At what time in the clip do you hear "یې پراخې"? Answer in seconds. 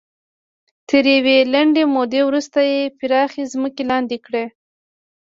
2.71-3.43